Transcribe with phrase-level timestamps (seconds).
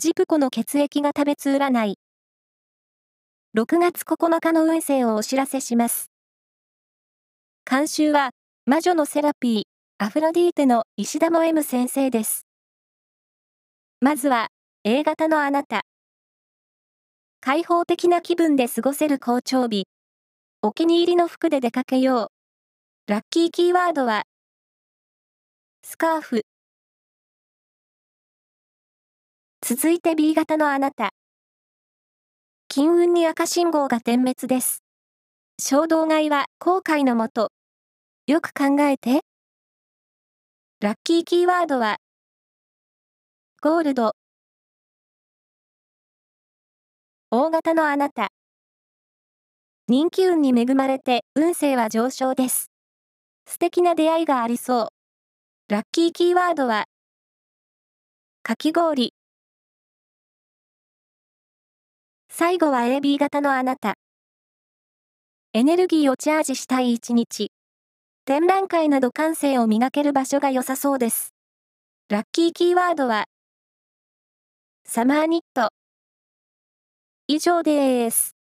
[0.00, 1.98] ジプコの血液が食べつ占い。
[3.54, 6.10] 6月9日の運勢をお知らせします。
[7.70, 8.30] 監修は、
[8.64, 9.62] 魔女のセラピー、
[10.02, 12.46] アフロディーテの石田も M 先生です。
[14.00, 14.48] まずは、
[14.84, 15.82] A 型のあなた。
[17.42, 19.86] 開放的な気分で過ごせる好調日。
[20.62, 22.30] お気に入りの服で出かけよ
[23.08, 23.12] う。
[23.12, 24.22] ラッキーキーワードは、
[25.82, 26.46] スカーフ。
[29.62, 31.10] 続いて B 型のあなた。
[32.68, 34.82] 金運に赤信号が点滅です。
[35.60, 37.52] 衝動買いは後悔のもと。
[38.26, 39.20] よく考えて。
[40.80, 41.98] ラッキーキーワードは、
[43.60, 44.12] ゴールド。
[47.30, 48.30] 大型のあなた。
[49.88, 52.70] 人気運に恵まれて運勢は上昇です。
[53.46, 54.88] 素敵な出会いがありそう。
[55.68, 56.86] ラッキーキーワードは、
[58.42, 59.12] かき氷。
[62.40, 63.96] 最後は AB 型のあなた。
[65.52, 67.52] エネルギーをチャージしたい一日。
[68.24, 71.34] 展覧会など感性を磨ける場所が良さそうです。
[72.08, 73.26] ラッキーキーワードは、
[74.86, 75.68] サマーニット。
[77.26, 78.39] 以上です。